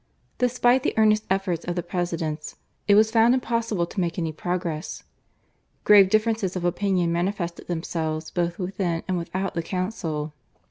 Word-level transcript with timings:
Despite 0.39 0.81
the 0.81 0.95
earnest 0.97 1.27
efforts 1.29 1.63
of 1.63 1.75
the 1.75 1.83
presidents 1.83 2.55
it 2.87 2.95
was 2.95 3.11
found 3.11 3.35
impossible 3.35 3.85
to 3.85 3.99
make 3.99 4.17
any 4.17 4.33
progress. 4.33 5.03
Grave 5.83 6.09
differences 6.09 6.55
of 6.55 6.65
opinion 6.65 7.11
manifested 7.11 7.67
themselves 7.67 8.31
both 8.31 8.57
within 8.57 9.03
and 9.07 9.15
without 9.15 9.53
the 9.53 9.61
council. 9.61 10.33